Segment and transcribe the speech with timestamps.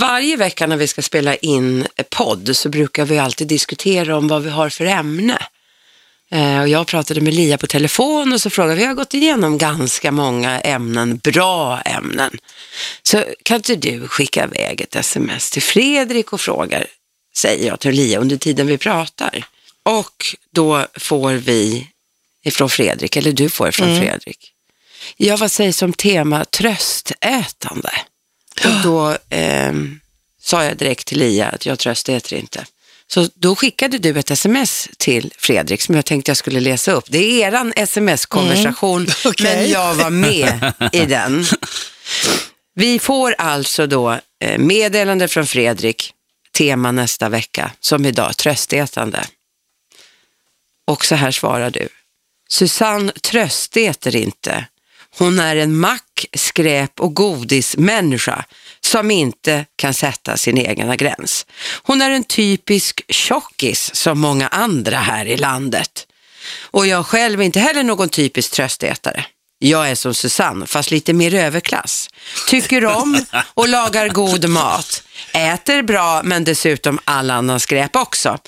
[0.00, 4.42] Varje vecka när vi ska spela in podd så brukar vi alltid diskutera om vad
[4.42, 5.38] vi har för ämne.
[6.30, 9.58] Eh, och jag pratade med Lia på telefon och så frågade vi har gått igenom
[9.58, 12.38] ganska många ämnen, bra ämnen.
[13.02, 16.86] Så kan inte du skicka iväg ett sms till Fredrik och frågar,
[17.36, 19.46] säger jag till Lia under tiden vi pratar.
[19.82, 21.88] Och då får vi
[22.44, 24.00] ifrån Fredrik, eller du får ifrån mm.
[24.00, 24.52] Fredrik.
[25.16, 27.90] Ja, vad sägs om tema tröstätande?
[28.64, 29.72] Och då eh,
[30.40, 32.64] sa jag direkt till Lia att jag tröstäter inte.
[33.06, 37.04] Så då skickade du ett sms till Fredrik som jag tänkte jag skulle läsa upp.
[37.08, 39.12] Det är eran sms-konversation, mm.
[39.24, 39.56] okay.
[39.56, 41.44] men jag var med i den.
[42.74, 46.12] Vi får alltså då eh, meddelande från Fredrik,
[46.52, 49.24] tema nästa vecka, som idag, tröstätande.
[50.86, 51.88] Och så här svarar du.
[52.48, 54.66] Susanne tröstäter inte.
[55.18, 58.44] Hon är en mack, skräp och godismänniska
[58.80, 61.46] som inte kan sätta sin egna gräns.
[61.82, 66.06] Hon är en typisk tjockis som många andra här i landet.
[66.60, 69.24] Och jag själv är inte heller någon typisk tröstätare.
[69.58, 72.08] Jag är som Susanne, fast lite mer överklass.
[72.48, 75.02] Tycker om och lagar god mat.
[75.32, 78.38] Äter bra, men dessutom all annan skräp också.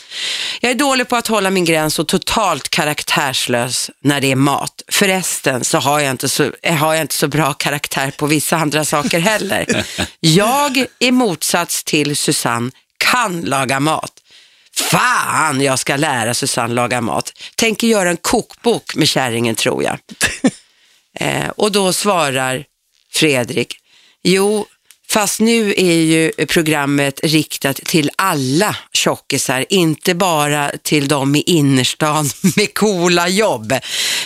[0.61, 4.83] Jag är dålig på att hålla min gräns och totalt karaktärslös när det är mat.
[4.88, 8.56] Förresten så har jag inte så, eh, har jag inte så bra karaktär på vissa
[8.56, 9.84] andra saker heller.
[10.20, 14.12] Jag, i motsats till Susanne, kan laga mat.
[14.77, 17.33] Fan, jag ska lära Susanne laga mat.
[17.55, 19.98] Tänker göra en kokbok med kärringen tror jag.
[21.21, 22.65] Eh, och då svarar
[23.13, 23.77] Fredrik,
[24.23, 24.67] jo,
[25.09, 32.29] fast nu är ju programmet riktat till alla tjockisar, inte bara till de i innerstan
[32.57, 33.75] med coola jobb.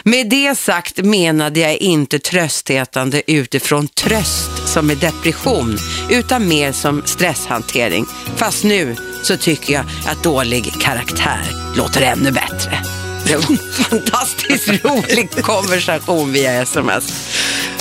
[0.03, 5.79] Med det sagt menade jag inte tröstätande utifrån tröst som är depression,
[6.11, 8.07] utan mer som stresshantering.
[8.37, 11.43] Fast nu så tycker jag att dålig karaktär
[11.77, 13.04] låter ännu bättre.
[13.27, 17.05] Det var en fantastiskt rolig konversation via sms.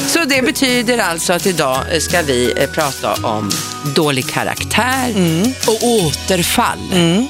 [0.07, 3.51] Så det betyder alltså att idag ska vi eh, prata om
[3.95, 5.53] dålig karaktär mm.
[5.67, 6.79] och återfall.
[6.93, 7.27] Mm.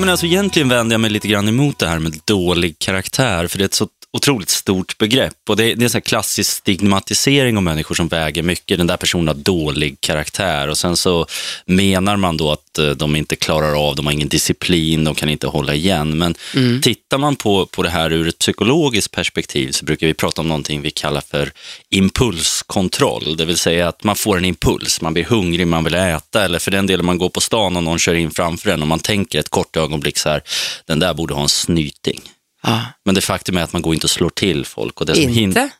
[0.00, 3.58] Men alltså, egentligen vänder jag mig lite grann emot det här med dålig karaktär, för
[3.58, 5.36] det är ett så otroligt stort begrepp.
[5.48, 8.78] Och det, det är en klassisk stigmatisering av människor som väger mycket.
[8.78, 11.26] Den där personen har dålig karaktär och sen så
[11.66, 15.28] menar man då att eh, de inte klarar av, de har ingen disciplin, de kan
[15.28, 16.18] inte hålla igen.
[16.18, 16.80] Men mm.
[16.80, 20.48] tittar man på, på det här ur ett psykologiskt perspektiv så brukar vi prata om
[20.48, 21.52] någonting vi kallar för
[21.90, 23.36] impulskontroll.
[23.36, 26.58] Det vill säga att man får en impuls, man blir hungrig, man vill äta eller
[26.58, 28.98] för den delen man går på stan och någon kör in framför en och man
[28.98, 30.42] tänker ett kort ögonblick så här,
[30.86, 32.20] den där borde ha en snyting.
[32.62, 32.82] Ja.
[33.04, 35.00] Men det faktum är att man går inte och slår till folk.
[35.00, 35.70] Och det som inte?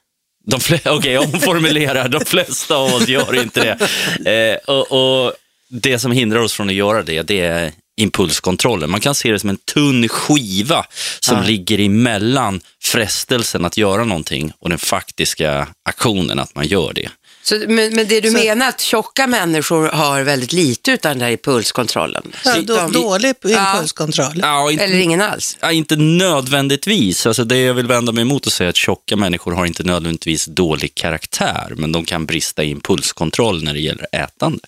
[0.55, 2.09] Okej, okay, jag omformulerar.
[2.09, 3.77] De flesta av oss gör inte
[4.25, 4.61] det.
[4.67, 5.33] Eh, och, och,
[5.69, 8.91] Det som hindrar oss från att göra det, det är impulskontrollen.
[8.91, 10.87] Man kan se det som en tunn skiva
[11.21, 11.45] som ja.
[11.45, 17.09] ligger emellan frestelsen att göra någonting och den faktiska aktionen att man gör det.
[17.43, 21.19] Så, men, men det du så, menar att tjocka människor har väldigt lite av den
[21.19, 22.33] där impulskontrollen?
[22.45, 24.41] Ja, då, dålig impulskontroll.
[24.43, 25.57] Ja, inte, Eller ingen alls?
[25.61, 27.27] Ja, inte nödvändigtvis.
[27.27, 30.47] Alltså det jag vill vända mig emot och säga att tjocka människor har inte nödvändigtvis
[30.47, 34.65] dålig karaktär, men de kan brista i impulskontroll när det gäller ätande.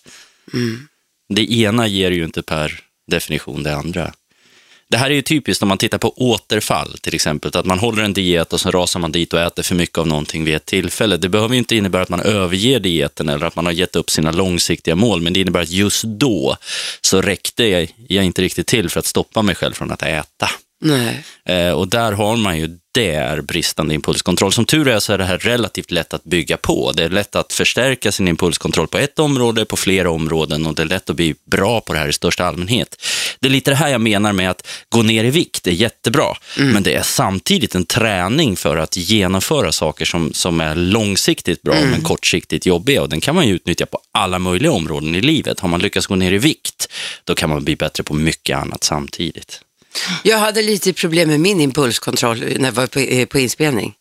[0.55, 0.89] Mm.
[1.29, 4.13] Det ena ger ju inte per definition det andra.
[4.93, 7.51] Det här är ju typiskt om man tittar på återfall, till exempel.
[7.55, 10.07] Att man håller en diet och så rasar man dit och äter för mycket av
[10.07, 11.17] någonting vid ett tillfälle.
[11.17, 14.11] Det behöver ju inte innebära att man överger dieten eller att man har gett upp
[14.11, 16.57] sina långsiktiga mål, men det innebär att just då
[17.01, 20.49] så räckte jag inte riktigt till för att stoppa mig själv från att äta.
[20.81, 21.25] Nej.
[21.45, 24.53] Eh, och där har man ju det är bristande impulskontroll.
[24.53, 26.93] Som tur är så är det här relativt lätt att bygga på.
[26.93, 30.83] Det är lätt att förstärka sin impulskontroll på ett område, på flera områden och det
[30.83, 33.03] är lätt att bli bra på det här i största allmänhet.
[33.41, 36.37] Det är lite det här jag menar med att gå ner i vikt, är jättebra,
[36.59, 36.71] mm.
[36.71, 41.75] men det är samtidigt en träning för att genomföra saker som, som är långsiktigt bra
[41.75, 41.91] mm.
[41.91, 45.61] men kortsiktigt jobbiga och den kan man ju utnyttja på alla möjliga områden i livet.
[45.61, 46.89] Har man lyckats gå ner i vikt,
[47.25, 49.61] då kan man bli bättre på mycket annat samtidigt.
[50.23, 53.95] Jag hade lite problem med min impulskontroll när jag var på, eh, på inspelning.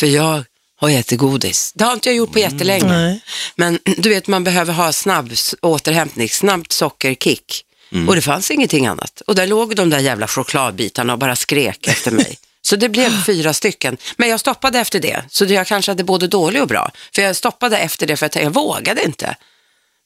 [0.00, 0.44] För jag
[0.76, 1.72] har ätit godis.
[1.74, 2.94] Det har inte jag gjort på jättelänge.
[2.94, 3.18] Mm.
[3.56, 7.62] Men du vet, man behöver ha snabb återhämtning, snabbt sockerkick.
[7.92, 8.08] Mm.
[8.08, 9.22] Och det fanns ingenting annat.
[9.26, 12.38] Och där låg de där jävla chokladbitarna och bara skrek efter mig.
[12.62, 13.96] Så det blev fyra stycken.
[14.16, 15.24] Men jag stoppade efter det.
[15.28, 16.90] Så jag kanske hade både dålig och bra.
[17.14, 19.36] För jag stoppade efter det för att jag vågade inte.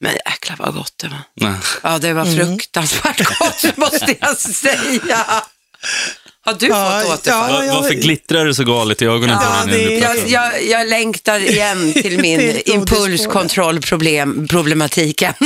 [0.01, 1.23] Men jäklar vad gott det var.
[1.51, 1.59] Nej.
[1.83, 5.27] Ja, det var fruktansvärt gott måste jag säga.
[6.45, 7.51] Har du Ja, fått återfall?
[7.53, 10.29] ja, jag- Varför glittrar det så galet i ögonen på Ja, dig det- pratar Jag,
[10.29, 15.35] jag, jag längtar igen till min impulskontrollproblematiken.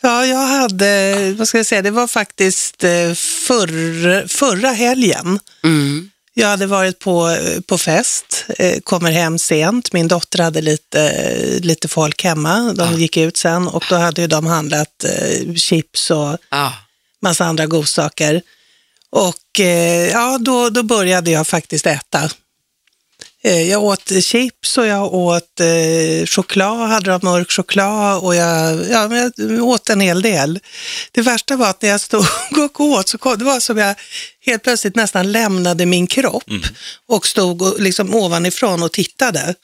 [0.00, 3.12] Ja, jag hade, vad ska jag säga, det var faktiskt eh,
[3.46, 5.40] förr, förra helgen.
[5.64, 6.10] Mm.
[6.38, 7.36] Jag hade varit på,
[7.66, 9.92] på fest, eh, kommer hem sent.
[9.92, 11.28] Min dotter hade lite,
[11.60, 12.72] lite folk hemma.
[12.76, 16.72] De gick ut sen och då hade ju de handlat eh, chips och Ja.
[17.22, 18.42] massa andra godsaker.
[19.10, 22.30] Och eh, ja, då, då började jag faktiskt äta.
[23.42, 28.90] Eh, jag åt chips och jag åt eh, choklad, hade de mörk choklad och jag,
[28.90, 30.60] ja, men jag åt en hel del.
[31.12, 32.26] Det värsta var att när jag stod
[32.56, 33.94] och åt så kom, det var som jag
[34.46, 36.44] helt plötsligt nästan lämnade min kropp
[37.06, 39.54] och stod och, liksom ovanifrån och tittade.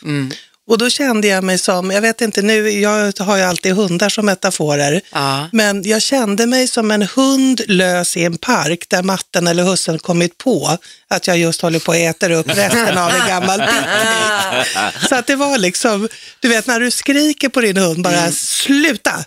[0.66, 4.08] Och då kände jag mig som, jag vet inte nu, jag har ju alltid hundar
[4.08, 5.49] som metaforer, Ja.
[5.52, 9.99] men jag kände mig som en hund lös i en park där matten eller hussen
[9.99, 10.78] kommit på
[11.08, 15.08] att jag just håller på att äta upp resten av en gammal picknick.
[15.08, 16.08] Så att det var liksom,
[16.40, 19.25] du vet när du skriker på din hund, bara sluta.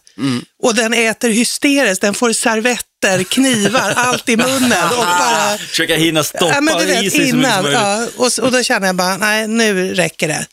[0.63, 6.23] Och den äter hysteriskt, den får servetter, knivar, allt i munnen och bara Försöka hinna
[6.23, 7.63] stoppa Ja, men du vet, i sig så mycket som innan.
[7.63, 7.79] möjligt.
[7.81, 10.45] Ja, och, och då kände jag bara, nej nu räcker det.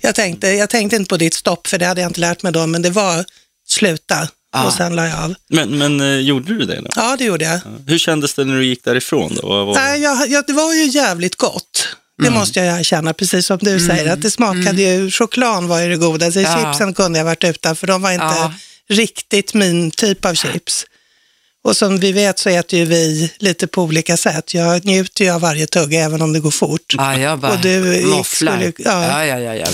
[0.00, 2.52] Jag tänkte, jag tänkte inte på ditt stopp, för det hade jag inte lärt mig
[2.52, 3.24] då, men det var
[3.68, 4.28] sluta.
[4.52, 4.64] Ja.
[4.66, 5.34] Och sen la jag av.
[5.48, 6.90] Men, men eh, gjorde du det då?
[6.96, 7.60] Ja, det gjorde jag.
[7.86, 9.48] Hur kändes det när du gick därifrån då?
[9.48, 9.74] Vad var...
[9.74, 11.88] Nej, jag, jag, det var ju jävligt gott.
[12.18, 12.38] Det Mm.
[12.38, 14.12] måste jag erkänna, precis som du säger.
[14.12, 16.40] Att det smakade ju, choklad var ju det godaste.
[16.40, 16.72] Ja.
[16.72, 18.52] Chipsen kunde jag varit utan, för de var inte Ja.
[18.88, 20.86] riktigt min typ av chips.
[21.64, 24.54] Och som vi vet så äter ju vi lite på olika sätt.
[24.54, 26.94] Jag njuter ju av varje tugga, även om det går fort.
[26.98, 28.52] Ja, jag bara Och du mofflar.
[28.52, 29.04] skulle- ja.
[29.06, 29.66] ja, ja, ja, ja.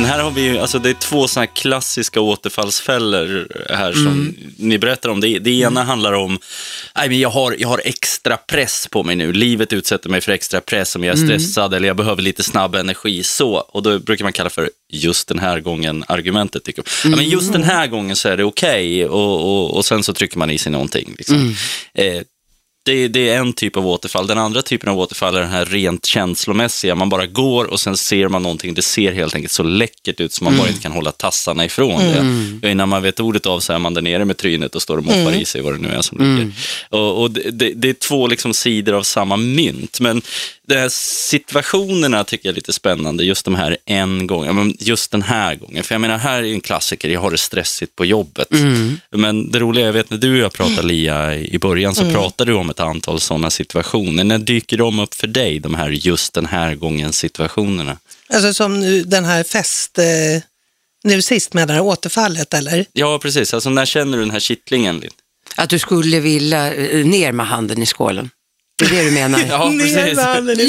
[0.00, 4.06] Men här har vi ju, alltså det är två sådana här klassiska återfallsfällor här som
[4.06, 4.34] Mm.
[4.56, 5.20] ni berättar om.
[5.20, 6.38] Det, det ena handlar om,
[6.96, 9.32] nej men jag har, jag har extra press på mig nu.
[9.32, 11.30] Livet utsätter mig för extra press om jag Mm.
[11.30, 13.22] är stressad eller jag behöver lite snabb energi.
[13.22, 16.64] Så, och då brukar man kalla för just den här gången argumentet.
[16.64, 17.12] Tycker jag.
[17.12, 20.12] Ja, men just den här gången så är det okej och, och, och sen så
[20.12, 21.14] trycker man i sig någonting.
[21.18, 21.54] Liksom.
[21.94, 22.22] Eh,
[22.82, 24.26] det, det är en typ av återfall.
[24.26, 26.94] Den andra typen av återfall är den här rent känslomässiga.
[26.94, 28.74] Man bara går och sen ser man någonting.
[28.74, 32.00] Det ser helt enkelt så läckert ut så man bara inte kan hålla tassarna ifrån
[32.00, 32.20] det.
[32.62, 34.96] Och innan man vet ordet av så är man där nere med trynet och står
[34.96, 36.52] och moppar i sig vad det nu är som ligger.
[36.88, 40.00] Och, och det, det, det är två liksom sidor av samma mynt.
[40.00, 40.22] Men
[40.74, 40.88] de här
[41.28, 43.24] situationerna tycker jag är lite spännande.
[43.24, 45.84] Just de här en gång, ja, men just den här gången.
[45.84, 47.08] För jag menar, här är en klassiker.
[47.08, 48.48] Jag har det stressigt på jobbet.
[49.10, 52.52] Men det roliga, jag vet när du och jag pratade Lia i början så pratade
[52.52, 54.24] du om ett antal sådana situationer.
[54.24, 57.98] När dyker de upp för dig, de här just den här gången situationerna?
[58.28, 60.04] Alltså som nu, den här fest, eh,
[61.04, 62.86] nu sist med det här återfallet eller?
[62.92, 63.54] Ja, precis.
[63.54, 65.02] Alltså när känner du den här kittlingen?
[65.56, 68.30] Att du skulle vilja eh, ner med handen i skålen.
[68.80, 69.40] Det är det du menar?
[69.48, 70.18] Ja, precis.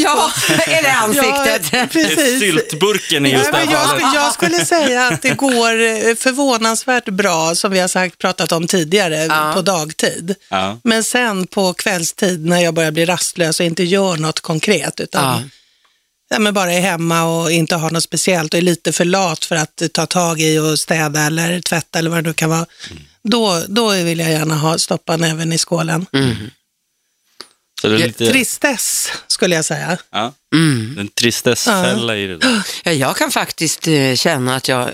[0.03, 0.31] Ja,
[0.67, 1.69] är det ansiktet?
[1.73, 2.39] Ja, är precis.
[2.39, 7.05] syltburken i just Ja, men jag, skulle, jag skulle säga att det går eh, förvånansvärt
[7.05, 9.51] bra, som vi har sagt, pratat om tidigare, Ja.
[9.55, 10.35] på dagtid.
[10.49, 10.79] Ja.
[10.83, 15.23] Men sen på kvällstid när jag börjar bli rastlös och inte gör något konkret, utan
[15.23, 15.41] Ja.
[16.29, 19.45] ja, men bara är hemma och inte har något speciellt och är lite för lat
[19.45, 22.65] för att ta tag i och städa eller tvätta eller vad det nu kan vara.
[23.23, 26.05] Då, då vill jag gärna ha stoppa näven i skålen.
[26.11, 26.51] Är
[27.87, 29.97] lite, Tristess skulle jag säga.
[30.11, 30.97] ja, Mm.
[30.99, 32.61] en tristessfälla i det där.
[32.83, 34.89] Ja, Jag kan faktiskt eh, känna att jag,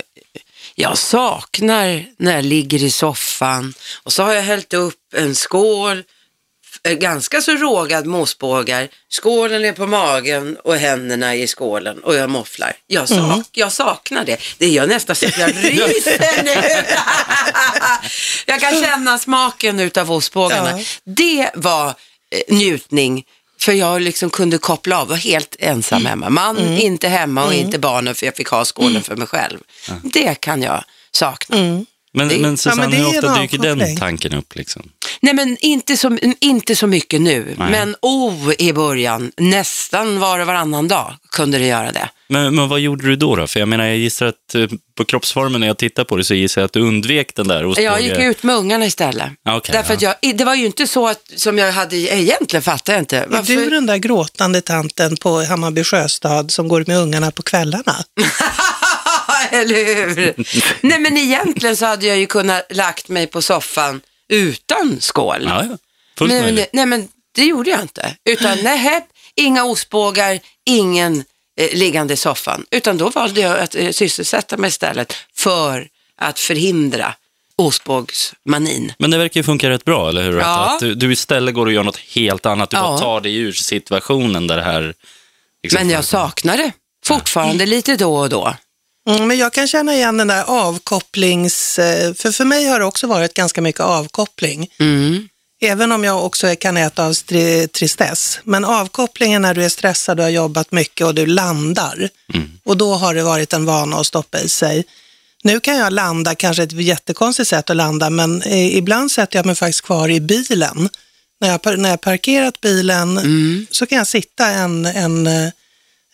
[0.74, 6.02] jag saknar när jag ligger i soffan och så har jag hällt upp en skål,
[6.84, 12.30] eh, ganska så rågad mosbågar, skålen är på magen och händerna i skålen och jag
[12.30, 12.72] mofflar.
[12.86, 14.36] Jag, sak, jag saknar det.
[14.58, 16.84] Det gör nästan så att jag ryser nu.
[18.46, 20.78] jag kan känna smaken utav ostbågarna.
[20.80, 20.84] Ja.
[21.04, 21.94] Det var
[22.48, 23.24] njutning.
[23.60, 26.30] För jag liksom kunde koppla av, var helt ensam hemma.
[26.30, 29.58] Man inte hemma och inte barnen för jag fick ha skålen för mig själv.
[30.02, 31.56] Det kan jag sakna.
[32.18, 34.54] Men, Det- men Susanne, men det hur ofta dyker den tanken upp?
[34.56, 34.82] Liksom?
[35.20, 37.70] Nej men inte så, inte så mycket nu, Nej.
[37.70, 42.08] men oh i början, nästan var och varannan dag kunde det göra det.
[42.28, 43.46] Men, men vad gjorde du då, då?
[43.46, 46.34] För jag menar, jag gissar att eh, på kroppsformen när jag tittar på det så
[46.34, 47.84] gissar jag att du undvek den där ostbåge.
[47.86, 49.32] Jag gick ut med ungarna istället.
[49.44, 52.62] Ja, okej, Därför att jag, det var ju inte så att, som jag hade, egentligen
[52.62, 53.18] fattar jag inte.
[53.18, 57.96] Är du den där gråtande tanten på Hammarby sjöstad som går med ungarna på kvällarna?
[59.52, 60.34] Eller hur?
[60.86, 65.42] Nej men egentligen så hade jag ju kunnat lagt mig på soffan utan skål.
[65.44, 65.76] Ja, ja.
[66.18, 66.68] Fullt men, möjligt.
[66.72, 68.16] nej men det gjorde jag inte.
[68.24, 71.24] Utan nej, inga ostbågar, ingen
[71.60, 72.64] eh, liggande i soffan.
[72.70, 75.88] Utan då valde jag att eh, sysselsätta mig istället för
[76.20, 77.14] att förhindra
[77.56, 78.92] ostbågsmanin.
[78.98, 80.38] Men det verkar ju funka rätt bra, eller hur?
[80.38, 80.44] Ja.
[80.66, 82.70] Att, att du, du istället går och gör något helt annat.
[82.70, 82.82] Du Ja.
[82.82, 84.94] bara tar dig ur situationen där det här...
[85.62, 86.72] liksom- Men jag saknar det
[87.04, 88.54] fortfarande lite då och då.
[89.08, 91.78] Mm, men jag kan känna igen den där avkopplings...
[91.78, 94.68] eh, För för mig har det också varit ganska mycket avkoppling.
[94.80, 95.28] Mm.
[95.60, 97.14] Även om jag också kan äta av
[97.68, 98.38] tristess.
[98.44, 102.08] Men avkopplingen när du är stressad och har jobbat mycket och du landar.
[102.64, 104.84] Och då har det varit en vana att stoppa i sig.
[105.42, 109.46] Nu kan jag landa, kanske ett jättekonstigt sätt att landa, men eh, ibland sätter jag
[109.46, 110.88] mig faktiskt kvar i bilen.
[111.40, 113.18] När jag, när jag parkerat bilen
[113.70, 115.48] så kan jag sitta en, en, eh,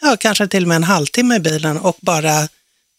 [0.00, 2.48] ja, kanske till och med en halvtimme i bilen och bara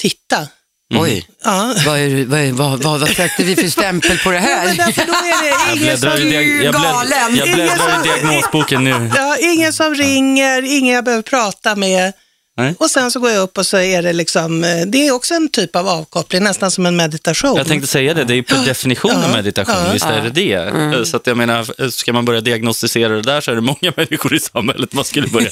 [0.10, 0.48] titta.
[0.96, 1.74] Oj, Ja.
[1.86, 4.66] vad, är, vad, är, vad, vad, vad sätter vi för stämpel på det Ja, här?
[4.66, 7.08] men därför då är det Jag ingen bläddrar, i, som, diag- jag, galen.
[7.34, 9.12] bläddrar, jag bläddrar i diagnosboken nu.
[9.16, 12.14] ja, ingen som ringer, ingen jag behöver prata med.
[12.58, 12.76] Nej.
[12.80, 15.34] Och sen så går jag upp och så är det liksom, eh, det är också
[15.34, 17.58] en typ av avkoppling, nästan som en meditation.
[17.58, 19.28] Jag tänkte säga det, det är ju per definition en Ja.
[19.28, 19.92] meditation, Ja.
[19.94, 21.06] visst är det det?
[21.06, 24.34] Så att jag menar, ska man börja diagnostisera det där så är det många människor
[24.36, 25.50] i samhället man skulle börja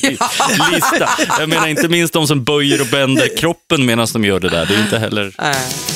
[0.72, 1.10] lista.
[1.39, 4.65] Jag menar inte minst de som böjer och bänder kroppen medan de gör det där,
[4.65, 5.31] det är inte heller...
[5.39, 5.92] Äh.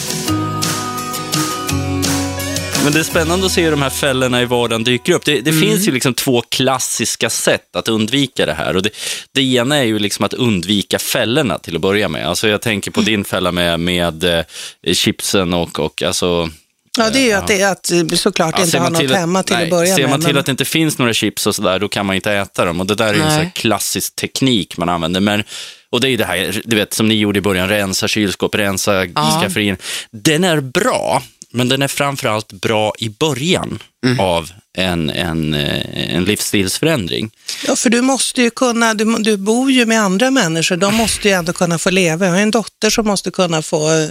[2.88, 5.26] Men det är spännande att se hur de här fällorna i vardagen dyker upp.
[5.26, 8.76] Det, det finns ju liksom två klassiska sätt att undvika det här.
[8.76, 8.90] Och det,
[9.32, 12.28] det ena är ju liksom att undvika fällorna till att börja med.
[12.28, 16.50] Alltså jag tänker på din fälla med, med eh, chipsen och, och alltså,
[16.98, 19.12] Ja, det är ju att, det, att eh, såklart Ja, inte ser ha något att-
[19.12, 20.10] hemma till nej, att börja Ser med.
[20.10, 22.32] man till men- att det inte finns några chips och sådär, då kan man inte
[22.34, 22.80] äta dem.
[22.80, 25.20] Och det där är ju en sån här klassisk teknik man använder.
[25.20, 25.44] Men,
[25.90, 28.56] och det är ju det här, du vet, som ni gjorde i början, rensa kylskåp,
[28.56, 29.40] rensa Ja.
[29.42, 29.78] skafferin.
[30.12, 34.20] Den är bra, men den är framförallt bra i början Mm.
[34.20, 37.32] av en, en, eh, en livsstilsförändring.
[37.68, 41.28] Ja, för du måste ju kunna, du, du bor ju med andra människor, de måste
[41.28, 42.26] ju ändå kunna få leva.
[42.26, 44.10] Jag har en dotter som måste kunna få eh,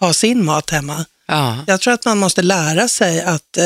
[0.00, 1.04] ha sin mat hemma.
[1.32, 1.56] Ja.
[1.66, 3.64] Jag tror att man måste lära sig att, eh,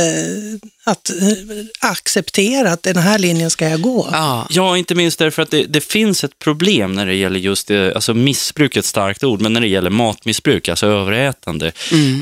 [0.85, 4.09] att eh, acceptera att den här linjen ska jag gå.
[4.13, 4.47] Ja.
[4.51, 7.95] Ja, inte minst därför att det, det finns ett problem när det gäller just det,
[7.95, 11.73] alltså missbruk är ett starkt ord, men när det gäller matmissbruk, alltså överätande.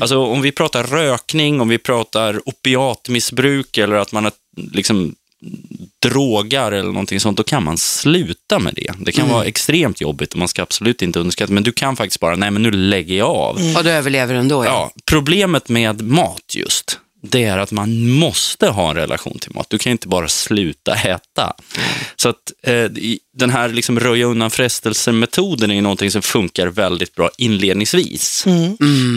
[0.01, 4.33] Alltså om vi pratar rökning, om vi pratar opiatmissbruk eller att man har
[4.71, 5.15] liksom
[6.01, 8.91] drogar eller någonting sånt, då kan man sluta med det.
[8.99, 12.19] Det kan vara extremt jobbigt och man ska absolut inte underskatta, men du kan faktiskt
[12.19, 13.55] bara, nej men nu lägger jag av.
[13.77, 14.65] Och du överlever ändå.
[14.65, 14.69] Ja.
[14.69, 16.99] Ja, problemet med mat just,
[17.29, 19.69] det är att man måste ha en relation till mat.
[19.69, 21.53] Du kan inte bara sluta äta.
[22.15, 22.89] Så att eh,
[23.37, 28.43] den här liksom röja undan frestelser-metoden är ju någonting som funkar väldigt bra inledningsvis.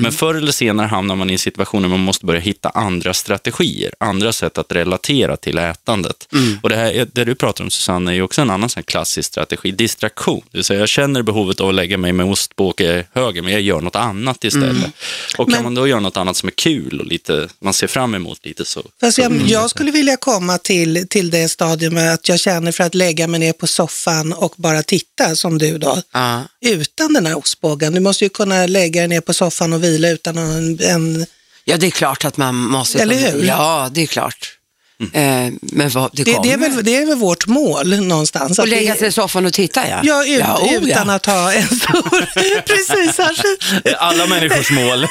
[0.03, 3.15] Men förr eller senare hamnar man i en situation där man måste börja hitta andra
[3.15, 6.29] strategier, andra sätt att relatera till ätandet.
[6.62, 8.85] Och det, här, det du pratar om Susanne är ju också en annan sån här
[8.85, 10.41] klassisk strategi, distraktion.
[10.50, 13.62] Det vill säga jag känner behovet av att lägga mig med ostbåge höger, men jag
[13.62, 14.91] gör något annat istället.
[15.38, 17.87] Och kan Men- man då göra något annat som är kul och lite, man ser
[17.87, 18.83] fram emot lite så.
[19.00, 22.95] Fast jag, jag skulle vilja komma till, till det stadiet att jag känner för att
[22.95, 26.02] lägga mig ner på soffan och bara titta som du då.
[26.12, 26.43] Ja.
[26.61, 27.93] Utan den här ostbågen.
[27.93, 31.26] Du måste ju kunna lägga dig ner på soffan och vila utan en, en
[31.64, 33.02] ja, det är klart att man måste...
[33.02, 33.45] Eller hur?
[33.45, 34.58] Ja, det är klart.
[35.00, 38.59] Eh, men vad, det det, det, är väl, det är väl vårt mål någonstans.
[38.59, 40.00] Och att lägga sig i soffan och titta, ja.
[40.02, 40.81] Ja, ut, oh, ja.
[40.81, 42.61] utan att ha en stor...
[42.67, 43.81] Precis, Arsi.
[43.85, 45.00] Det är alla människors mål.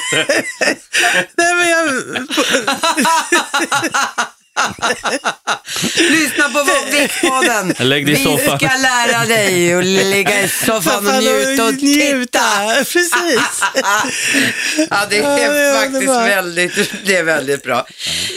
[1.36, 1.88] Nej, men jag,
[5.98, 7.74] Lyssna på Viktpodden.
[7.78, 8.58] Lägg dig i Vi soffan.
[8.58, 12.40] ska lära dig att ligga i soffan och njuta och titta.
[12.76, 13.40] Precis.
[13.74, 14.02] Ja,
[14.90, 16.28] det Ja, det är är faktiskt underbart.
[16.28, 17.86] väldigt, det är väldigt bra.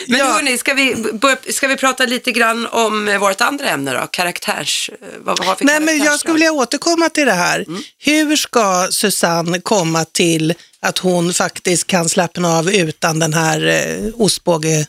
[0.07, 0.25] Men Ja.
[0.25, 4.07] hörni, ska vi, börja, ska vi prata lite grann om eh, vårt andra ämne då?
[4.11, 4.89] Karaktärs...
[5.01, 7.65] eh, Vad vi har för Nej, men jag skulle vilja återkomma till det här.
[8.03, 14.09] Hur ska Susanne komma till att hon faktiskt kan slappna av utan den här eh,
[14.17, 14.85] ostbågeskålen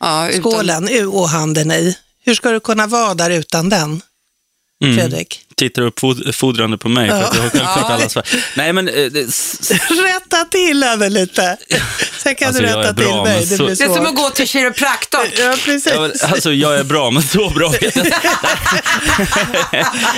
[0.00, 1.96] ja, utan, u- och handen i?
[2.24, 4.02] Hur ska du kunna vara där utan den,
[4.84, 4.96] Mm.
[4.96, 5.44] Fredrik?
[5.58, 7.94] Tittar uppfordrande på mig för att jag har självklart Ja.
[7.94, 8.24] alla svar.
[8.56, 11.56] Nej, men eh, Rätta till henne lite.
[12.22, 13.46] Sen kan Alltså, du rätta bra, till mig.
[13.46, 15.26] Det så- det är som att gå till kiropraktorn.
[15.38, 15.92] Ja, precis.
[15.94, 18.18] Ja, men, alltså, jag är bra, men så bra vet jag inte.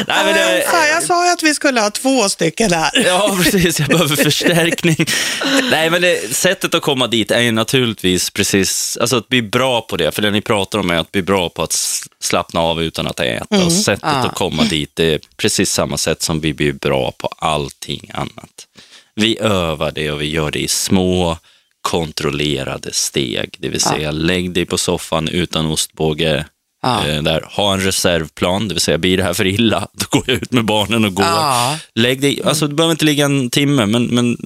[0.06, 2.90] Nej, men det, Fan, jag sa ju att vi skulle ha två stycken här.
[3.06, 3.78] Ja, precis.
[3.80, 5.06] Jag behöver förstärkning.
[5.70, 9.80] Nej, men det, sättet att komma dit är ju naturligtvis precis, alltså att bli bra
[9.80, 10.12] på det.
[10.12, 11.76] För det ni pratar om är att bli bra på att
[12.22, 13.64] slappna av utan att äta.
[13.64, 14.08] Och sättet Ja.
[14.08, 18.66] att komma dit det är precis samma sätt som vi blir bra på allting annat.
[19.14, 21.38] Vi övar det och vi gör det i små
[21.80, 23.56] kontrollerade steg.
[23.58, 26.44] Det vill säga, lägg dig på soffan utan ostbåge,
[26.82, 27.06] Ja.
[27.06, 30.24] Eh, där, ha en reservplan, det vill säga blir det här för illa, då går
[30.26, 31.24] jag ut med barnen och går.
[31.24, 31.78] Ja.
[31.94, 34.36] Lägg dig, alltså du behöver inte ligga en timme, men, men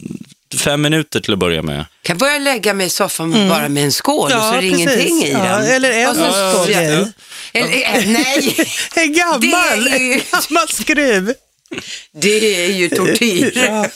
[0.59, 1.85] fem minuter till att börja med.
[2.03, 5.23] Kan börja lägga mig i soffan bara med en skål och så är det ingenting
[5.25, 5.67] i Ja, den.
[5.67, 7.13] Eller en Och så- stor Ja, grej.
[7.53, 8.57] Eller, eh, nej,
[8.95, 9.41] En gammal,
[9.85, 11.35] Det är ju- en gammal skruv.
[12.13, 13.53] det är ju tortyr.
[13.67, 13.87] Ja.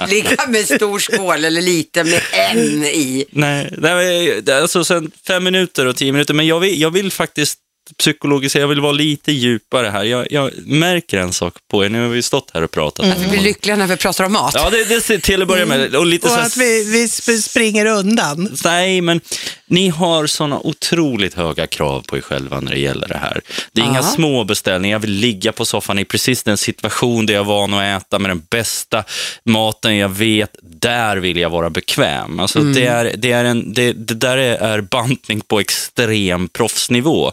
[0.08, 3.24] Ligga med stor skål eller liten med en i.
[3.30, 6.90] Nej, nej det är alltså sen fem minuter och tio minuter, men jag vill, jag
[6.90, 7.58] vill faktiskt
[7.98, 10.04] psykologiskt, jag vill vara lite djupare här.
[10.04, 13.06] Jag, jag märker en sak på er, nu har vi stått här och pratat.
[13.06, 14.54] Att vi blir lyckliga när vi pratar om mat.
[14.54, 15.94] Ja, det, det till att börja med.
[15.94, 18.56] Och lite Och så att vi, vi sp- springer undan.
[18.64, 19.20] Nej, men
[19.66, 23.40] ni har såna otroligt höga krav på er själva när det gäller det här.
[23.72, 24.02] Det är inga Ja.
[24.02, 24.94] små beställningar.
[24.94, 28.18] Jag vill ligga på soffan i precis den situation där jag är van att äta
[28.18, 29.04] med den bästa
[29.44, 30.50] maten jag vet.
[30.62, 32.40] Där vill jag vara bekväm.
[32.40, 37.32] Alltså, det, är, det, är en, det, det där är, är bantning på extrem proffsnivå.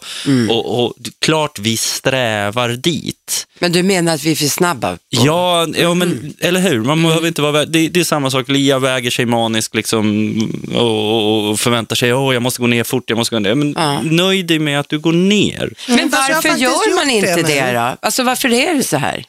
[0.49, 3.47] Och, och klart vi strävar dit.
[3.59, 4.97] Men du menar att vi är för snabba?
[5.09, 6.81] Ja, ja men, eller hur?
[6.81, 10.35] Man behöver inte vara, det, det är samma sak, Lia väger sig manisk liksom,
[10.75, 13.55] och, och, och förväntar sig att jag måste gå ner fort, jag måste gå ner.
[13.55, 14.01] Men Ja.
[14.01, 15.73] nöj dig med att du går ner.
[15.87, 17.41] Men varför gör man det inte nu.
[17.43, 17.97] det då?
[18.01, 19.25] Alltså varför är det så här?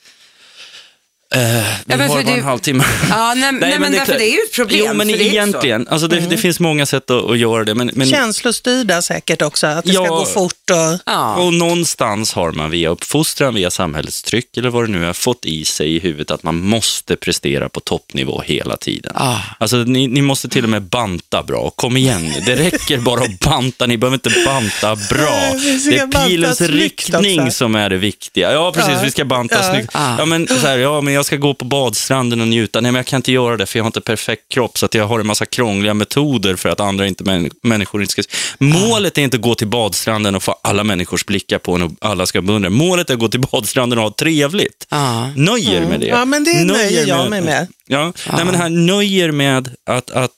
[1.34, 1.40] Vi
[1.86, 2.84] men har för bara det- en halvtimme.
[3.10, 5.24] Ja, nej, nej, men därför klart- det är ju ett problem, Jo, men för det
[5.24, 7.74] egentligen, alltså det, det finns många sätt att, att göra det.
[7.74, 10.08] Men, men, Känslostyrda säkert också, att det ska Ja.
[10.08, 11.00] gå fort och...
[11.06, 11.34] Ja.
[11.34, 15.44] Och någonstans har man via uppfostran, via samhällets tryck eller vad det nu är, fått
[15.46, 19.12] i sig i huvudet att man måste prestera på toppnivå hela tiden.
[19.14, 19.38] Ah.
[19.58, 21.70] Alltså ni, ni måste till och med banta bra.
[21.70, 25.38] Kom igen nu, det räcker bara att banta, ni behöver inte banta bra.
[25.54, 27.52] Nej, ska Det är pilens riktning också.
[27.52, 28.52] som är det viktiga.
[28.52, 29.00] Ja, precis, Ja.
[29.04, 29.72] vi ska banta Ja.
[29.74, 29.90] snyggt.
[29.92, 30.14] Ah.
[30.18, 32.80] Ja, men, så här, ja, men jag ska gå på badstranden och njuta.
[32.80, 34.94] Nej, men jag kan inte göra det för jag har inte perfekt kropp, så att
[34.94, 38.22] jag har en massa krångliga metoder för att andra inte, män, människor inte ska...
[38.58, 41.92] Målet är inte att gå till badstranden och få alla människors blickar på en och
[42.00, 42.70] alla ska beundra.
[42.70, 44.86] Målet är att gå till badstranden och ha trevligt.
[44.88, 45.32] Ja.
[45.36, 46.06] Nöjer med det.
[46.06, 47.66] Ja, men det nöjer jag mig med.
[47.86, 50.30] Ja, Nej, men här nöjer med att, att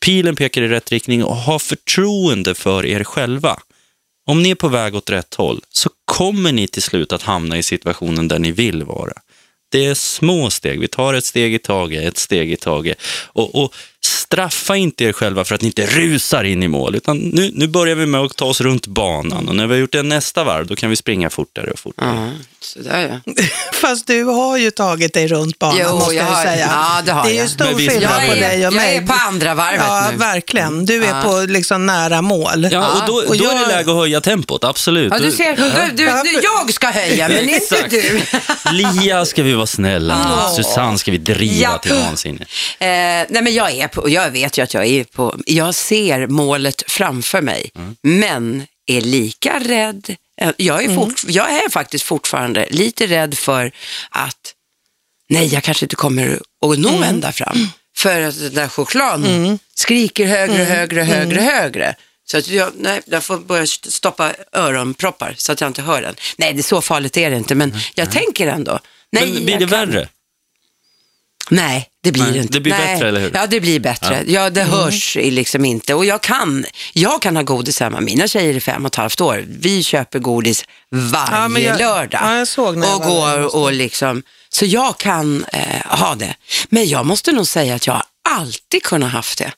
[0.00, 3.56] pilen pekar i rätt riktning och ha förtroende för er själva.
[4.26, 7.58] Om ni är på väg åt rätt håll så kommer ni till slut att hamna
[7.58, 9.12] i situationen där ni vill vara.
[9.70, 12.98] Det är små steg, vi tar ett steg i taget, ett steg i taget.
[13.32, 13.74] Och, och
[14.34, 17.66] straffa inte er själva för att ni inte rusar in i mål, utan nu, nu
[17.68, 20.44] börjar vi med att ta oss runt banan och när vi har gjort det nästa
[20.44, 22.08] varv, då kan vi springa fortare och fortare.
[22.08, 23.32] Ja, sådär ja.
[23.72, 26.68] Fast du har ju tagit dig runt banan Jo, måste jag jag har- säga.
[26.70, 27.48] ja, det har är ju jag.
[27.50, 28.96] stor Men visst- skillnad Jag på är, dig och jag mig.
[28.96, 30.16] är på andra varvet Ja, nu.
[30.16, 30.86] verkligen.
[30.86, 31.22] Du är Ja.
[31.22, 32.68] på liksom nära mål.
[32.72, 35.12] Ja, och då, Och då är det jag- läge att höja tempot, absolut.
[35.12, 35.62] Ja, du ser, du,
[35.96, 38.20] du, du, jag ska höja, men inte du.
[38.72, 40.26] Lia ska vi vara snälla med.
[40.30, 40.52] Ja.
[40.56, 41.78] Susanne ska vi driva Ja.
[41.78, 42.40] till vansinne.
[42.78, 42.86] Eh,
[43.28, 46.82] nej men jag är på, jag vet ju att jag är på, jag ser målet
[46.86, 47.70] framför mig,
[48.02, 50.16] men är lika rädd.
[50.40, 53.72] eh, Jag är, fort, jag är faktiskt fortfarande lite rädd för
[54.10, 54.54] att,
[55.28, 57.68] nej jag kanske inte kommer att nå ända fram.
[57.96, 61.94] För att den där chokladen skriker högre, högre, högre, högre.
[62.24, 66.14] Så att jag, nej, jag får börja stoppa öronproppar så att jag inte hör den.
[66.36, 68.78] Nej, det är så farligt är det inte, men jag tänker ändå.
[69.12, 70.08] Nej, Men blir jag det kan- värre?
[71.50, 72.52] Nej, det blir Nej, inte.
[72.52, 72.94] det blir Nej.
[72.94, 73.30] bättre, eller hur?
[73.34, 74.22] Ja, det blir bättre.
[74.26, 75.94] Ja, det hörs liksom inte.
[75.94, 78.00] Och jag kan, jag kan ha godis hemma.
[78.00, 79.44] Mina tjejer är fem och ett halvt år.
[79.48, 82.20] Vi köper godis varje Ja, jag- lördag.
[82.22, 86.34] ja, jag såg när jag och går och liksom, så jag kan eh, ha det.
[86.68, 89.52] Men jag måste nog säga att jag har alltid kunnat haft det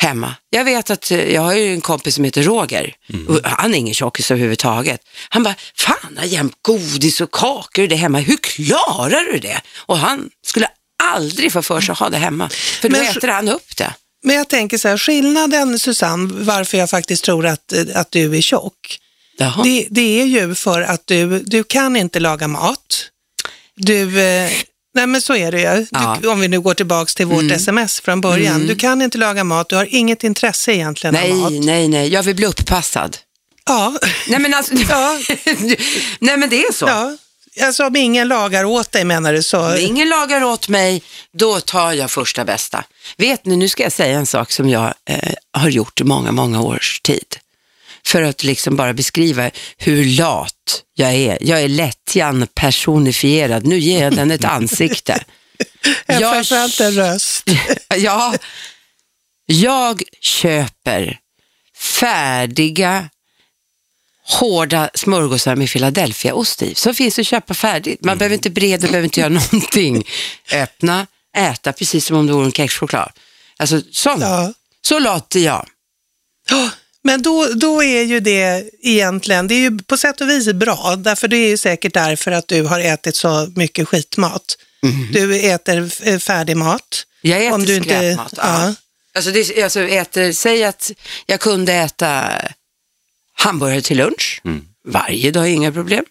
[0.00, 0.34] hemma.
[0.50, 2.94] Jag vet att eh, jag har ju en kompis som heter Roger.
[3.12, 3.26] Mm.
[3.26, 5.00] Och han är ingen tjockis överhuvudtaget.
[5.28, 8.18] Han bara, fan har jämt godis och kakor det hemma.
[8.18, 9.60] Hur klarar du det?
[9.86, 10.68] Och han skulle
[11.02, 12.48] aldrig få för sig att ha det hemma.
[12.80, 13.94] För då Men- äter han upp det.
[14.24, 18.40] Men jag tänker så här, skillnaden Susanne, varför jag faktiskt tror att, att du är
[18.40, 18.98] tjock,
[19.64, 23.04] det, det är ju för att du, du kan inte laga mat.
[23.76, 24.50] Du, eh,
[24.94, 25.86] nej men så är det ju.
[25.90, 26.18] Ja.
[26.22, 28.66] Du, om vi nu går tillbaks till vårt sms från början.
[28.66, 31.52] Du kan inte laga mat, du har inget intresse egentligen nej, av mat.
[31.52, 32.08] nej, nej.
[32.08, 33.16] Jag vill bli upppassad.
[33.66, 33.94] Ja,
[34.28, 35.18] Nej men alltså, Ja.
[36.18, 36.86] nej men det är så.
[36.86, 37.16] ja.
[37.62, 39.66] Alltså om ingen lagar åt dig menar du så?
[39.72, 42.84] Om ingen lagar åt mig, då tar jag första bästa.
[43.16, 46.32] Vet ni, nu ska jag säga en sak som jag eh, har gjort i många,
[46.32, 47.36] många års tid.
[48.06, 51.38] För att liksom bara beskriva hur lat jag är.
[51.40, 53.66] Jag är lättjan personifierad.
[53.66, 55.24] Nu ger jag den ett ansikte.
[56.06, 57.44] Ja, jag- Framförallt en röst.
[57.96, 58.34] ja,
[59.46, 61.18] jag köper
[62.00, 63.08] färdiga
[64.28, 66.74] hårda smörgåsar med Philadelphiaost i.
[66.74, 68.04] Så finns det att köpa färdigt.
[68.04, 70.04] Man behöver inte breda, behöver inte göra någonting.
[70.52, 73.12] Öppna, äta precis som om det vore en kexchoklad.
[73.56, 74.20] Alltså, sån.
[74.20, 74.52] Ja.
[74.82, 75.66] Så lat är jag.
[76.50, 76.70] Ja,
[77.02, 80.96] Men då, då är ju det egentligen, det är ju på sätt och vis bra,
[80.96, 84.56] därför det är ju säkert därför att du har ätit så mycket skitmat.
[85.12, 87.04] Du äter eh, färdig mat.
[87.20, 88.32] Jag äter Om du inte- skräpmat.
[88.36, 88.42] Ja.
[88.66, 88.74] ja.
[89.14, 90.90] Alltså, det, alltså äter, säg att
[91.26, 92.28] jag kunde äta
[93.38, 94.40] hamburgare till lunch
[94.88, 96.04] varje dag, inga problem.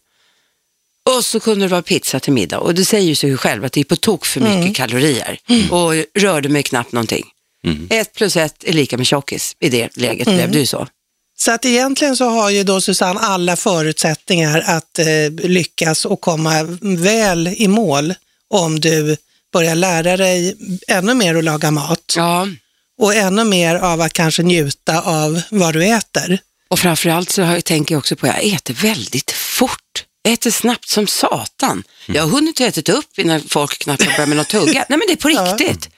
[1.18, 2.60] Och så kunde det vara pizza till middag.
[2.60, 5.40] Och det säger ju sig själv att det är på tok för mycket kalorier.
[5.72, 7.26] Och rörde mig knappt någonting.
[7.90, 9.56] Ett plus ett är lika med tjockis.
[9.60, 10.88] I det läget blev det ju så.
[11.40, 15.06] Så att egentligen så har ju då Susanne alla förutsättningar att eh,
[15.44, 18.14] lyckas och komma väl i mål
[18.50, 19.18] om du
[19.54, 20.56] börjar lära dig
[20.88, 22.48] ännu mer att laga mat Ja.
[23.02, 26.40] och ännu mer av att kanske njuta av vad du äter.
[26.68, 30.04] Och framförallt så jag, tänker jag också på att jag äter väldigt fort.
[30.24, 31.84] Jag äter snabbt som satan.
[32.06, 34.86] Jag har hunnit äta upp innan folk knappt har börjat med något tugga.
[34.90, 35.90] Nej men det är på riktigt.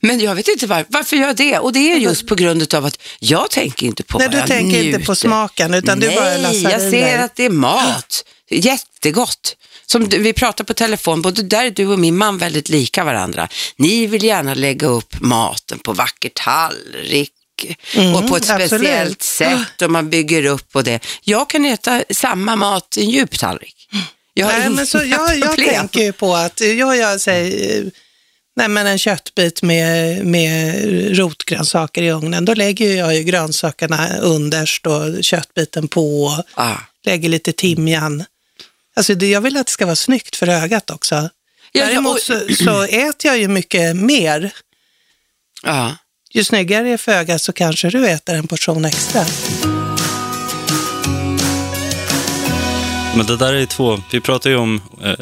[0.00, 1.58] Men jag vet inte var, varför jag gör det.
[1.58, 4.38] Och det är just på grund av att jag tänker inte på Nej, vad du
[4.38, 5.06] jag tänker inte njuter.
[5.06, 8.24] på smaken utan du bara Nej, lassar jag ser att det är mat.
[8.50, 9.56] Jättegott.
[9.86, 13.48] Som vi pratar på telefon, både där är du och min man väldigt lika varandra.
[13.76, 17.30] Ni vill gärna lägga upp maten på vacker tallrik
[18.16, 18.68] och på ett Mm, absolut.
[18.70, 21.00] speciellt sätt och man bygger upp och det.
[21.24, 23.88] Jag kan äta samma mat i en djup tallrik.
[24.34, 27.90] Jag Nej, men så jag, jag tänker ju på att jag, jag säger,
[28.56, 30.74] nej men en köttbit med, med
[31.18, 36.76] rotgrönsaker i ugnen, då lägger jag ju grönsakerna underst och köttbiten på, Ah.
[37.06, 38.24] lägger lite timjan.
[38.96, 41.28] Alltså det, jag vill att det ska vara snyggt för ögat också.
[41.72, 44.52] Ja, Däremot så, så äter jag ju mycket mer.
[45.62, 45.96] Ja.
[46.36, 49.24] Ju snyggare det är för ögat så kanske du äter en portion extra.
[53.16, 55.14] Men det där är två, vi pratar ju om eh,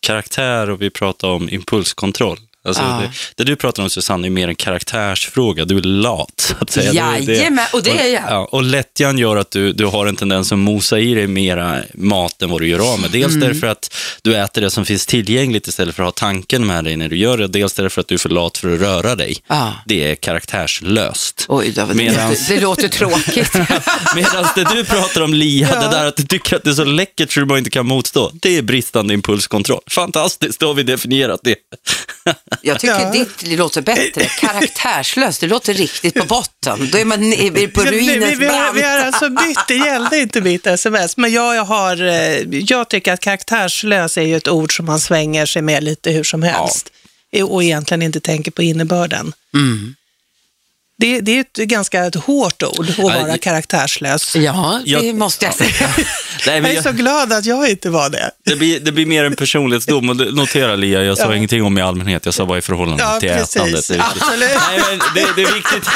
[0.00, 2.38] karaktär och vi pratar om impulskontroll.
[2.64, 3.00] Alltså Ja.
[3.02, 6.92] det, det du pratar om Susanne är mer en karaktärsfråga, du är lat att säga.
[7.20, 8.22] Det- Jajamän, och det är jag.
[8.28, 11.78] Ja, och lättjan gör att du, du har en tendens att mosa i dig mera
[11.94, 13.10] mat än vad du gör av med.
[13.10, 13.48] Dels Mm.
[13.48, 16.96] därför att du äter det som finns tillgängligt istället för att ha tanken med dig
[16.96, 17.48] när du gör det.
[17.48, 19.36] Dels därför att du är för lat för att röra dig.
[19.46, 19.74] Ja.
[19.86, 21.46] Det är karaktärslöst.
[21.48, 23.54] Oj, det, det, Medans- det låter tråkigt.
[24.16, 26.84] Medan det du pratar om, Lia, det där att du tycker att det är så
[26.84, 29.80] läckert så du bara inte kan motstå, det är bristande impulskontroll.
[29.90, 31.54] Fantastiskt, då har vi definierat det.
[32.62, 33.10] Jag tycker Ja.
[33.10, 34.24] ditt låter bättre.
[34.40, 36.88] Karaktärslöst, det låter riktigt på botten.
[36.92, 38.76] Då är man på Ja, vi, vi, ruinens har, brant.
[38.76, 42.88] vi har alltså bytt, det gällde inte mitt sms, men jag, jag, har, eh, jag
[42.88, 46.42] tycker att karaktärslös är ju ett ord som man svänger sig med lite hur som
[46.42, 46.88] helst
[47.32, 49.32] Eh, och egentligen inte tänker på innebörden.
[49.54, 49.94] Mm.
[51.02, 53.38] Det, det är ett ganska ett hårt ord att vara Nej.
[53.38, 54.36] karaktärslös.
[54.36, 55.88] Ja, det Jag- måste jag säga.
[55.96, 56.06] Nej,
[56.46, 58.30] men Jag är jag, så glad att jag inte var det.
[58.44, 60.08] det, blir, det blir mer en personlighetsdom.
[60.10, 61.36] Och notera Lia, jag sa Ja.
[61.36, 63.56] ingenting om i allmänhet, jag sa bara i förhållande Ja, till precis.
[63.56, 63.88] ätandet.
[63.88, 63.98] Det är.
[64.38, 65.88] Nej, men det, det, är viktigt,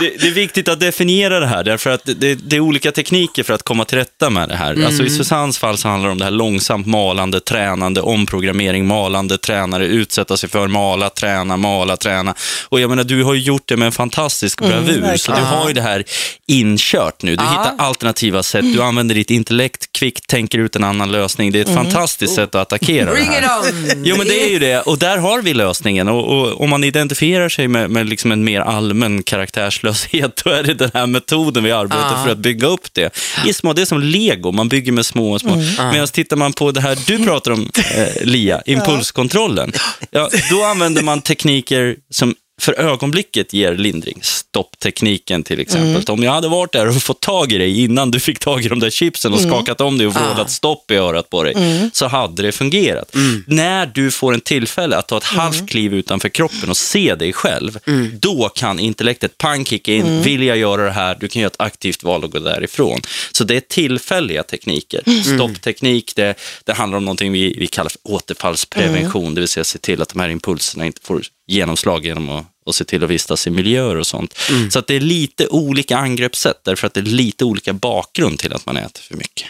[0.00, 3.42] det, det är viktigt att definiera det här, därför att det, det är olika tekniker
[3.42, 4.84] för att komma till rätta med det här.
[4.86, 9.38] Alltså, I Susannes fall så handlar det om det här långsamt malande, tränande, omprogrammering, malande,
[9.38, 12.34] tränare, utsätta sig för, mala, träna, mala, träna.
[12.68, 15.68] Och jag menar, du har ju gjort det med en fantastisk bravur, så du har
[15.68, 16.04] ju det här
[16.46, 17.36] inkört nu.
[17.36, 17.50] Du Ja.
[17.50, 21.52] hittar alternativa sätt, du använder ditt intellekt, kvickt tänker ut en annan lösning.
[21.52, 23.58] Det är ett fantastiskt sätt att attackera Bring det it här.
[23.60, 24.02] on!
[24.04, 24.80] Jo, men det är ju det.
[24.80, 26.08] Och där har vi lösningen.
[26.08, 30.62] Och, och om man identifierar sig med, med liksom en mer allmän karaktärslöshet, då är
[30.62, 32.24] det den här metoden vi arbetar Ja.
[32.24, 33.10] för att bygga upp det.
[33.46, 35.56] I små, det är som lego, man bygger med små och små.
[35.92, 39.72] Medan tittar man på det här du pratar om, eh, Lia, impulskontrollen,
[40.10, 44.18] ja, då använder man tekniker som för ögonblicket ger lindring.
[44.22, 46.14] Stopptekniken till exempel.
[46.14, 48.68] Om jag hade varit där och fått tag i dig innan du fick tag i
[48.68, 51.54] de där chipsen och skakat om dig och vrålat stopp i örat på dig,
[51.92, 53.14] så hade det fungerat.
[53.46, 57.32] När du får en tillfälle att ta ett halvt kliv utanför kroppen och se dig
[57.32, 57.78] själv,
[58.12, 60.22] då kan intellektet pang kicka in.
[60.22, 61.16] Vill jag göra det här?
[61.20, 63.00] Du kan göra ett aktivt val och gå därifrån.
[63.32, 65.02] Så det är tillfälliga tekniker.
[65.34, 69.78] Stoppteknik, det, det handlar om någonting vi, vi kallar för återfallsprevention, det vill säga se
[69.78, 73.46] till att de här impulserna inte får genomslag genom att och se till att vistas
[73.46, 74.38] i miljöer och sånt.
[74.70, 78.52] Så att det är lite olika angreppssätt, därför att det är lite olika bakgrund till
[78.52, 79.46] att man äter för mycket.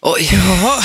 [0.00, 0.28] Oj.
[0.62, 0.82] Ja.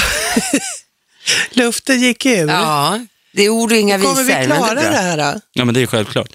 [1.52, 2.48] Luften gick ur.
[2.48, 3.00] Ja,
[3.32, 4.10] det är ord och inga visor.
[4.10, 4.84] Kommer vi det klara bra.
[4.92, 5.40] det här då?
[5.54, 6.30] Ja, men det är självklart.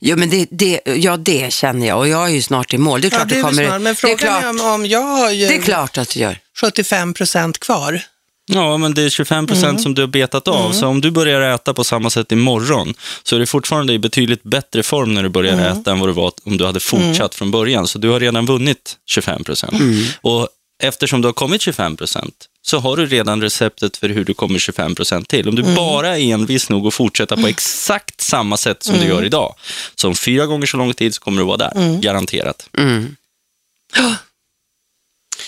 [0.00, 3.00] Jo, men det, det, ja, det känner jag och jag är ju snart i mål.
[3.00, 3.66] Det är Ja, klart det det är kommer.
[3.66, 5.98] snart, men det, är frågan klart, är om, om jag har ju det är klart
[5.98, 6.38] att du gör.
[6.60, 8.02] 75 procent kvar.
[8.48, 10.72] Ja, men det är 25 procent som du har betat av.
[10.72, 14.42] Så om du börjar äta på samma sätt imorgon så är du fortfarande i betydligt
[14.42, 17.50] bättre form när du börjar äta än vad du var om du hade fortsatt från
[17.50, 17.88] början.
[17.88, 19.74] Så du har redan vunnit 25 procent.
[20.20, 20.48] Och
[20.82, 24.58] eftersom du har kommit 25 procent så har du redan receptet för hur du kommer
[24.58, 25.48] 25 procent till.
[25.48, 29.24] Om du bara är envis nog att fortsätta på exakt samma sätt som du gör
[29.24, 29.54] idag,
[29.94, 32.68] så om fyra gånger så lång tid så kommer du vara där, garanterat.
[32.78, 33.16] Mm.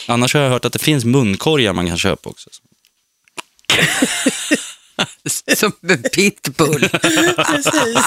[0.06, 2.50] Annars har jag hört att det finns munkorgar man kan köpa också.
[5.56, 6.88] Som en pitbull.
[6.88, 8.04] Precis.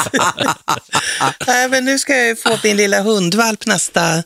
[1.48, 4.24] Nej, men nu ska jag ju få min lilla hundvalp nästa,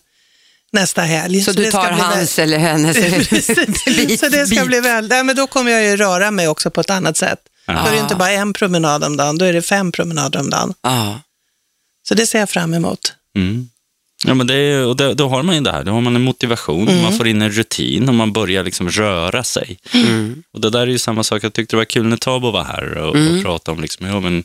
[0.71, 1.41] nästa helg.
[1.41, 4.19] Så du det ska tar hans eller hennes Precis.
[4.19, 6.81] Så det ska bli väl, nej, men då kommer jag ju röra mig också på
[6.81, 7.39] ett annat sätt.
[7.65, 10.49] Då är det inte bara en promenad om dagen, då är det fem promenader om
[10.49, 10.73] dagen.
[10.81, 11.21] Ja.
[12.07, 13.13] Så det ser jag fram emot.
[13.35, 13.69] Mm.
[14.27, 16.15] Ja, men det är, och det, då har man ju det här, då har man
[16.15, 19.77] en motivation, man får in en rutin och man börjar liksom röra sig.
[20.53, 22.63] Och det där är ju samma sak, jag tyckte det var kul när Tabo var
[22.63, 24.43] här och, och pratade om liksom, ja, men,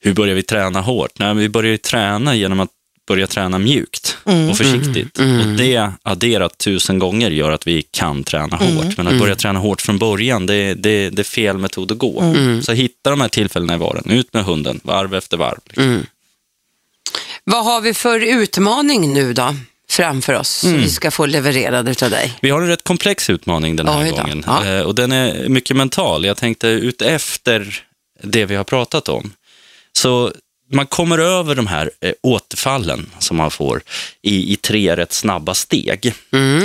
[0.00, 1.18] hur börjar vi träna hårt?
[1.18, 2.70] Nej, vi börjar ju träna genom att
[3.08, 4.16] börja träna mjukt
[4.50, 5.18] och försiktigt.
[5.18, 5.24] Och
[5.56, 8.96] det adderat tusen gånger gör att vi kan träna hårt.
[8.96, 12.20] Men att börja träna hårt från början, det, det, det är fel metod att gå.
[12.62, 15.58] Så hitta de här tillfällena i vardagen, ut med hunden, varv efter varv.
[15.66, 15.84] Liksom.
[17.50, 19.54] Vad har vi för utmaning nu då
[19.90, 22.32] framför oss som vi ska få levererad utav dig?
[22.42, 24.44] Vi har en rätt komplex utmaning den här Oj gången.
[24.46, 24.66] Ja.
[24.66, 26.24] Eh, Och den är mycket mental.
[26.24, 27.82] Jag tänkte ut efter
[28.22, 29.32] det vi har pratat om.
[29.92, 30.32] Så
[30.72, 33.82] man kommer över de här eh, återfallen som man får
[34.22, 36.14] i, i tre rätt snabba steg.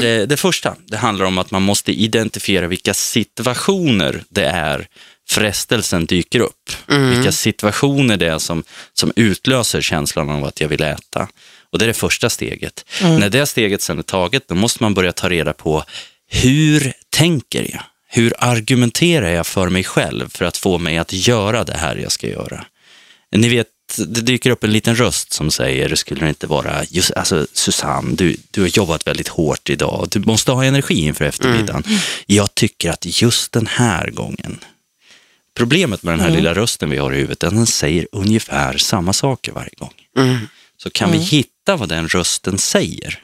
[0.02, 4.88] Det, det första, det handlar om att man måste identifiera vilka situationer det är
[5.30, 6.70] frestelsen dyker upp.
[6.88, 11.28] Vilka situationer det är som, som utlöser känslan av att jag vill äta.
[11.72, 12.86] Och det är det första steget.
[13.02, 15.84] När det steget sen är taget, då måste man börja ta reda på
[16.30, 17.84] hur tänker jag?
[18.08, 22.12] Hur argumenterar jag för mig själv för att få mig att göra det här jag
[22.12, 22.66] ska göra?
[23.32, 27.12] Ni vet, det dyker upp en liten röst som säger, skulle det inte vara, just,
[27.12, 31.84] alltså Susanne, du, du har jobbat väldigt hårt idag, du måste ha energi inför eftermiddagen.
[32.26, 34.60] Jag tycker att just den här gången,
[35.58, 39.52] problemet med den här lilla rösten vi har i huvudet, den säger ungefär samma saker
[39.52, 39.94] varje gång.
[40.84, 43.20] Så kan vi hitta vad den rösten säger,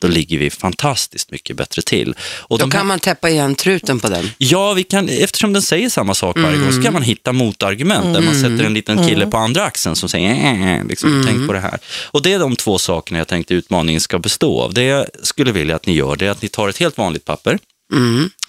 [0.00, 2.14] då ligger vi fantastiskt mycket bättre till.
[2.20, 4.30] Och Då här- kan man täppa igen truten på den.
[4.38, 8.14] Ja, vi kan, eftersom den säger samma sak varje gång så kan man hitta motargument
[8.14, 11.52] där man sätter en liten kille på andra axeln som säger äh, liksom, tänk på
[11.52, 11.78] det här.
[12.04, 14.74] Och det är de två sakerna jag tänkte utmaningen ska bestå av.
[14.74, 17.24] Det jag skulle vilja att ni gör det är att ni tar ett helt vanligt
[17.24, 17.58] papper,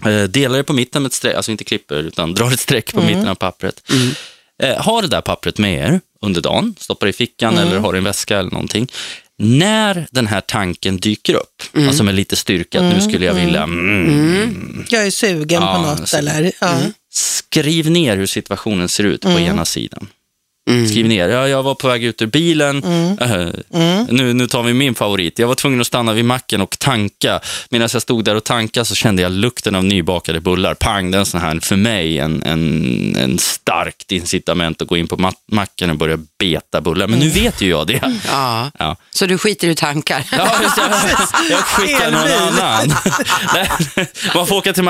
[0.06, 2.94] eh, delar det på mitten med ett streck, alltså inte klipper utan drar ett streck
[2.94, 3.82] på mitten av pappret.
[4.64, 7.94] Eh, ha det där pappret med er under dagen, stoppar det i fickan eller har
[7.94, 8.88] det i en väska eller någonting.
[9.38, 13.64] När den här tanken dyker upp, alltså med lite styrka, att nu skulle jag vilja
[13.64, 16.52] mm, Jag är sugen Ja, på något eller?
[16.62, 16.80] Ja.
[17.14, 20.08] Skriv ner hur situationen ser ut på ena sidan.
[20.90, 22.84] Skriv ner, ja, jag var på väg ut ur bilen.
[23.22, 23.48] Eh,
[24.10, 25.40] Nu, nu tar vi min favorit.
[25.40, 27.40] Jag var tvungen att stanna vid macken och tanka.
[27.70, 30.74] Medan jag stod där och tankade så kände jag lukten av nybakade bullar.
[30.74, 34.98] Pang, det är en sån här, för mig, en, en, en starkt incitament att gå
[34.98, 37.08] in på ma- macken och börja beta bullar.
[37.08, 38.02] Men nu vet ju jag det.
[38.32, 38.72] Ja.
[38.80, 38.96] Ja.
[39.12, 40.24] Så du skiter i tankar?
[40.32, 40.84] Ja, just det.
[41.50, 42.94] Jag skickar någon annan.
[44.36, 44.84] Man får åka till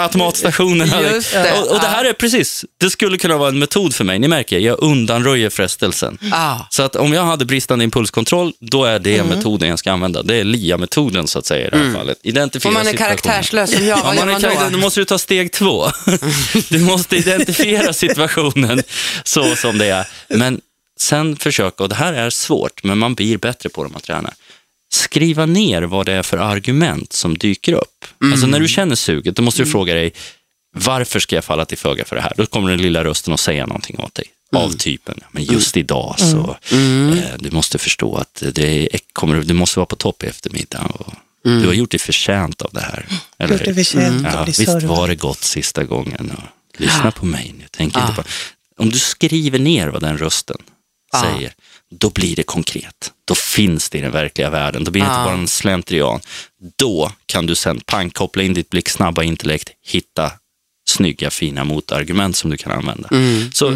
[1.34, 1.52] det.
[1.62, 4.20] Och, och det här är precis, det skulle kunna vara en metod för mig.
[4.20, 6.18] Ni märker, jag undanröjer frestelsen.
[6.22, 6.68] Ja.
[6.70, 10.24] Så att om jag hade bristande impulskontroll, då är det metoden jag ska använda.
[10.24, 12.18] Det är LIA-metoden så att säga i det här fallet.
[12.24, 14.78] Identifiera Om man är karaktärslös som jag, Ja, vad gör man är man då då?
[14.78, 15.86] måste du ta steg två.
[16.70, 18.84] Du måste identifiera situationen
[19.24, 20.08] så som det är.
[20.30, 20.62] Men
[21.00, 24.02] sen försöka, och det här är svårt, men man blir bättre på det om man
[24.02, 24.34] tränar.
[24.94, 28.06] Skriva ner vad det är för argument som dyker upp.
[28.32, 30.14] Alltså när du känner suget, då måste du fråga dig,
[30.76, 32.34] varför ska jag falla till föga för det här?
[32.38, 34.26] Då kommer den lilla rösten att säga någonting åt dig.
[34.58, 39.54] Av typen, men just idag så, eh, du måste förstå att det är, kommer, du
[39.54, 40.82] måste vara på topp i eftermiddag.
[40.84, 41.14] Och
[41.44, 43.06] Du har gjort dig förtjänt av det här.
[43.38, 43.84] Eller Gjort det hur?
[43.84, 44.84] förtjänt Ja, visst servad.
[44.84, 46.32] var det gott sista gången.
[46.38, 47.66] Och lyssna på mig nu.
[47.72, 48.24] Tänk inte på...
[48.78, 50.58] Om du skriver ner vad den rösten
[51.22, 51.54] säger,
[51.92, 53.12] då blir det konkret.
[53.26, 54.84] Då finns det i den verkliga världen.
[54.84, 56.20] Då blir det inte bara en slentrian.
[56.78, 60.32] Då kan du sen pang, koppla in ditt blicksnabba intellekt, hitta
[60.90, 63.10] snygga, fina motargument som du kan använda.
[63.54, 63.72] Så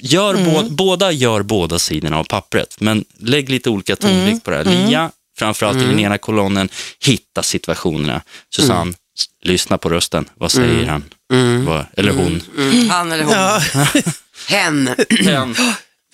[0.00, 4.56] Gör bå- båda gör båda sidorna av pappret, men lägg lite olika tonvikt på det
[4.56, 4.64] här.
[4.64, 6.68] Lia, framförallt i den ena kolonnen,
[7.04, 8.22] hitta situationerna.
[8.56, 8.92] Susanne,
[9.42, 10.28] lyssna på rösten.
[10.34, 11.04] Vad säger han?
[11.66, 12.42] Vad, eller hon?
[12.58, 13.32] Mm, Han eller hon.
[13.34, 13.60] Ja.
[14.48, 14.90] Hen.
[15.24, 15.54] Hen.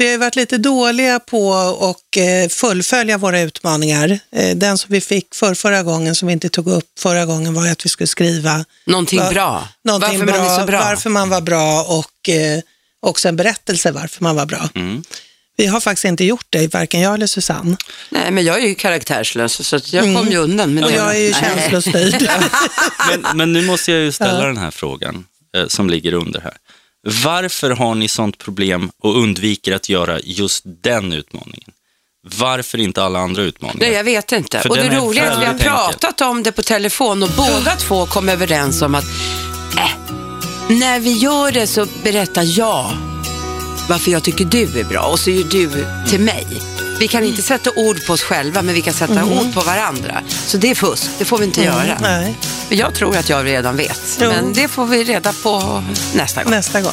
[0.01, 4.19] Vi har ju varit lite dåliga på att eh, fullfölja våra utmaningar.
[4.33, 7.55] Eh, Den som vi fick för förra gången, som vi inte tog upp förra gången,
[7.55, 9.69] var att vi skulle skriva Någonting Va- bra.
[9.85, 10.79] någonting Varför bra, man är så bra.
[10.81, 12.61] varför man var bra och eh,
[13.01, 14.69] också en berättelse varför man var bra.
[14.75, 15.03] Mm.
[15.57, 17.77] Vi har faktiskt inte gjort det, varken jag eller Susanne.
[18.11, 20.97] Nej, men jag är ju karaktärslös så jag kom ju undan med Och det.
[20.97, 22.31] jag är ju känslostyrd.
[23.23, 25.25] Men, men nu måste jag ju ställa den här frågan
[25.57, 26.57] eh, som ligger under här.
[27.03, 31.71] Varför har ni sånt problem och undviker att göra just den utmaningen?
[32.23, 33.87] Varför inte alla andra utmaningar?
[33.87, 34.61] Nej, jag vet inte.
[34.61, 37.31] För och det är roliga är att vi har pratat om det på telefon och
[37.37, 39.05] båda två kom överens om att
[39.77, 39.91] äh,
[40.69, 42.91] när vi gör det så berättar jag
[43.89, 46.47] varför jag tycker du är bra och så gör du till mig.
[47.01, 50.23] Vi kan inte sätta ord på oss själva, men vi kan sätta ord på varandra.
[50.29, 51.99] Så det är fusk, det får vi inte göra.
[52.01, 52.35] Nej,
[52.69, 54.29] Jag tror att jag redan vet, Jo.
[54.29, 55.83] men det får vi reda på
[56.15, 56.51] nästa gång.
[56.51, 56.93] nästa gång.